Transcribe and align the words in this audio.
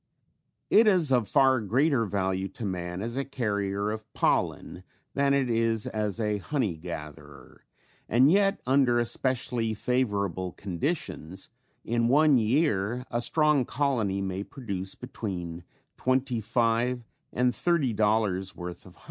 It 0.71 0.87
is 0.87 1.11
of 1.11 1.27
far 1.27 1.59
greater 1.61 2.05
value 2.05 2.47
to 2.47 2.65
man 2.65 3.03
as 3.03 3.15
a 3.15 3.23
carrier 3.23 3.91
of 3.91 4.11
pollen 4.15 4.83
than 5.13 5.35
it 5.35 5.47
is 5.47 5.85
as 5.85 6.19
a 6.19 6.39
honey 6.39 6.75
gatherer 6.75 7.65
and 8.09 8.31
yet 8.31 8.61
under 8.65 8.97
especially 8.97 9.75
favorable 9.75 10.53
conditions 10.53 11.51
in 11.85 12.07
one 12.07 12.39
year 12.39 13.05
a 13.11 13.21
strong 13.21 13.63
colony 13.63 14.23
may 14.23 14.43
produce 14.43 14.95
between 14.95 15.63
twenty 15.97 16.41
five 16.41 17.03
and 17.31 17.53
thirty 17.53 17.93
dollars 17.93 18.55
worth 18.55 18.87
of 18.87 18.95
honey. 18.95 18.99